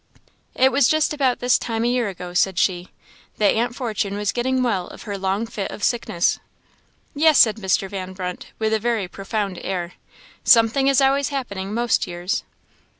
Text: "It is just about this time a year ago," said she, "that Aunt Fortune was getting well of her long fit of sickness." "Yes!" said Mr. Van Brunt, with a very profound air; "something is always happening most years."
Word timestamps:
"It 0.55 0.73
is 0.73 0.87
just 0.89 1.13
about 1.13 1.37
this 1.41 1.59
time 1.59 1.83
a 1.83 1.87
year 1.87 2.09
ago," 2.09 2.33
said 2.33 2.57
she, 2.57 2.87
"that 3.37 3.53
Aunt 3.53 3.75
Fortune 3.75 4.17
was 4.17 4.31
getting 4.31 4.63
well 4.63 4.87
of 4.87 5.03
her 5.03 5.15
long 5.15 5.45
fit 5.45 5.69
of 5.69 5.83
sickness." 5.83 6.39
"Yes!" 7.13 7.37
said 7.37 7.57
Mr. 7.57 7.87
Van 7.87 8.13
Brunt, 8.13 8.47
with 8.57 8.73
a 8.73 8.79
very 8.79 9.07
profound 9.07 9.59
air; 9.63 9.91
"something 10.43 10.87
is 10.87 11.01
always 11.01 11.29
happening 11.29 11.71
most 11.71 12.07
years." 12.07 12.43